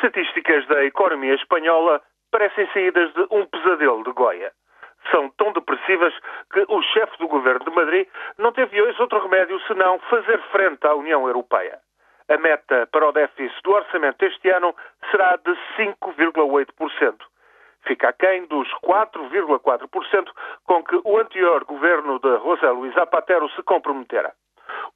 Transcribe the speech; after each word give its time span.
estatísticas 0.00 0.66
da 0.66 0.82
economia 0.84 1.34
espanhola 1.34 2.00
parecem 2.30 2.66
saídas 2.72 3.12
de 3.12 3.26
um 3.30 3.44
pesadelo 3.44 4.02
de 4.02 4.12
Goya. 4.12 4.50
São 5.10 5.28
tão 5.30 5.52
depressivas 5.52 6.14
que 6.52 6.64
o 6.68 6.82
chefe 6.82 7.18
do 7.18 7.28
governo 7.28 7.64
de 7.64 7.70
Madrid 7.70 8.08
não 8.38 8.52
teve 8.52 8.80
hoje 8.80 9.00
outro 9.00 9.20
remédio 9.20 9.60
senão 9.66 9.98
fazer 10.10 10.40
frente 10.50 10.86
à 10.86 10.94
União 10.94 11.26
Europeia. 11.26 11.78
A 12.28 12.38
meta 12.38 12.88
para 12.90 13.08
o 13.08 13.12
déficit 13.12 13.62
do 13.62 13.72
orçamento 13.72 14.24
este 14.24 14.48
ano 14.50 14.74
será 15.10 15.36
de 15.36 15.50
5,8%. 15.76 17.16
Fica 17.86 18.08
aquém 18.08 18.46
dos 18.46 18.68
4,4% 18.84 20.30
com 20.64 20.84
que 20.84 21.00
o 21.04 21.18
anterior 21.18 21.64
governo 21.64 22.18
de 22.20 22.38
José 22.38 22.70
Luís 22.70 22.94
Zapatero 22.94 23.48
se 23.50 23.62
comprometera. 23.62 24.32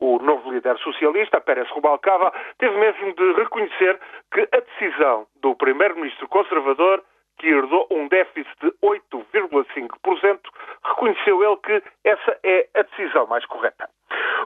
O 0.00 0.18
novo 0.18 0.50
líder 0.50 0.76
socialista, 0.78 1.40
Pérez 1.40 1.68
Rubalcaba, 1.70 2.32
teve 2.58 2.76
mesmo 2.76 3.14
de 3.14 3.32
reconhecer 3.34 3.98
que 4.32 4.40
a 4.52 4.60
decisão 4.60 5.26
do 5.40 5.54
primeiro-ministro 5.54 6.28
conservador, 6.28 7.02
que 7.38 7.48
herdou 7.48 7.86
um 7.90 8.08
déficit 8.08 8.54
de 8.60 8.72
8,5%, 8.82 10.40
reconheceu 10.84 11.42
ele 11.42 11.56
que 11.56 11.82
essa 12.04 12.38
é 12.42 12.68
a 12.74 12.82
decisão 12.82 13.26
mais 13.26 13.44
correta. 13.46 13.88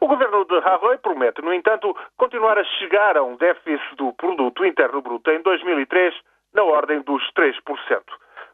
O 0.01 0.07
governo 0.07 0.45
de 0.45 0.59
Rajoy 0.61 0.99
promete, 0.99 1.43
no 1.43 1.53
entanto, 1.53 1.95
continuar 2.17 2.59
a 2.59 2.65
chegar 2.65 3.17
a 3.17 3.23
um 3.23 3.37
déficit 3.37 3.97
do 3.97 4.13
produto 4.13 4.65
interno 4.65 5.03
bruto 5.03 5.31
em 5.31 5.43
2003 5.43 6.15
na 6.55 6.63
ordem 6.63 7.01
dos 7.01 7.23
3% 7.33 7.55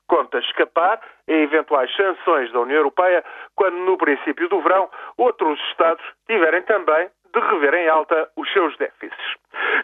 conta 0.06 0.38
escapar 0.38 1.00
a 1.28 1.32
eventuais 1.32 1.94
sanções 1.96 2.52
da 2.52 2.60
União 2.60 2.78
Europeia 2.78 3.24
quando, 3.54 3.76
no 3.76 3.96
princípio 3.96 4.48
do 4.48 4.60
verão, 4.60 4.88
outros 5.16 5.58
Estados 5.70 6.04
tiverem 6.27 6.62
também 6.62 7.08
de 7.34 7.40
rever 7.40 7.74
em 7.74 7.88
alta 7.88 8.28
os 8.36 8.50
seus 8.52 8.77
déficits. 8.77 9.34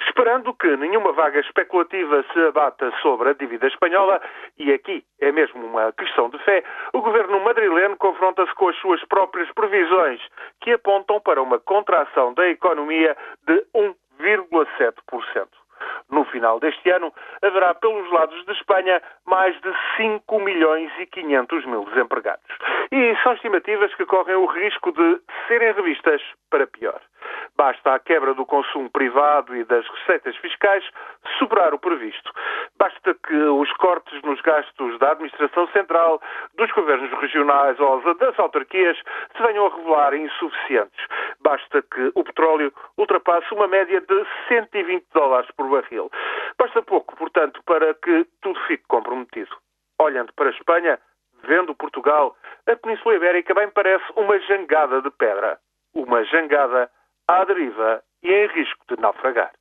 Esperando 0.06 0.54
que 0.54 0.76
nenhuma 0.76 1.12
vaga 1.12 1.40
especulativa 1.40 2.24
se 2.32 2.40
abata 2.46 2.92
sobre 3.02 3.30
a 3.30 3.32
dívida 3.34 3.66
espanhola, 3.66 4.20
e 4.56 4.72
aqui 4.72 5.04
é 5.20 5.32
mesmo 5.32 5.66
uma 5.66 5.92
questão 5.92 6.30
de 6.30 6.38
fé, 6.44 6.62
o 6.92 7.00
governo 7.00 7.40
madrileno 7.40 7.96
confronta-se 7.96 8.54
com 8.54 8.68
as 8.68 8.76
suas 8.76 9.04
próprias 9.06 9.50
previsões, 9.52 10.20
que 10.60 10.72
apontam 10.72 11.20
para 11.20 11.42
uma 11.42 11.58
contração 11.58 12.32
da 12.34 12.48
economia 12.48 13.16
de 13.46 13.66
1,7%. 13.74 15.59
No 16.10 16.24
final 16.24 16.58
deste 16.60 16.90
ano, 16.90 17.12
haverá 17.42 17.74
pelos 17.74 18.10
lados 18.10 18.44
de 18.44 18.52
Espanha 18.52 19.00
mais 19.26 19.54
de 19.60 19.72
5 19.96 20.40
milhões 20.40 20.90
e 20.98 21.06
500 21.06 21.66
mil 21.66 21.84
desempregados. 21.84 22.44
E 22.90 23.16
são 23.22 23.32
estimativas 23.34 23.94
que 23.94 24.06
correm 24.06 24.36
o 24.36 24.46
risco 24.46 24.92
de 24.92 25.20
serem 25.46 25.72
revistas 25.72 26.20
para 26.50 26.66
pior. 26.66 27.00
Basta 27.56 27.94
a 27.94 27.98
quebra 27.98 28.34
do 28.34 28.46
consumo 28.46 28.90
privado 28.90 29.54
e 29.54 29.64
das 29.64 29.86
receitas 29.86 30.36
fiscais 30.36 30.84
superar 31.38 31.74
o 31.74 31.78
previsto. 31.78 32.32
Basta 32.80 33.12
que 33.12 33.36
os 33.36 33.70
cortes 33.74 34.22
nos 34.22 34.40
gastos 34.40 34.98
da 35.00 35.10
administração 35.12 35.68
central, 35.68 36.18
dos 36.54 36.72
governos 36.72 37.12
regionais 37.20 37.78
ou 37.78 38.14
das 38.14 38.38
autarquias 38.38 38.96
se 39.36 39.42
venham 39.42 39.66
a 39.66 39.76
revelar 39.76 40.14
insuficientes. 40.14 41.06
Basta 41.40 41.82
que 41.82 42.10
o 42.14 42.24
petróleo 42.24 42.72
ultrapasse 42.96 43.52
uma 43.52 43.68
média 43.68 44.00
de 44.00 44.26
120 44.48 45.04
dólares 45.12 45.50
por 45.58 45.68
barril. 45.68 46.10
Basta 46.58 46.80
pouco, 46.82 47.14
portanto, 47.16 47.62
para 47.66 47.92
que 47.92 48.26
tudo 48.40 48.58
fique 48.60 48.84
comprometido. 48.88 49.54
Olhando 50.00 50.32
para 50.32 50.48
a 50.48 50.52
Espanha, 50.52 50.98
vendo 51.42 51.74
Portugal, 51.74 52.34
a 52.66 52.76
Península 52.76 53.16
Ibérica 53.16 53.52
bem 53.52 53.68
parece 53.68 54.06
uma 54.16 54.40
jangada 54.40 55.02
de 55.02 55.10
pedra. 55.10 55.58
Uma 55.94 56.24
jangada 56.24 56.90
à 57.28 57.44
deriva 57.44 58.02
e 58.22 58.32
em 58.32 58.46
risco 58.46 58.86
de 58.88 58.98
naufragar. 59.02 59.52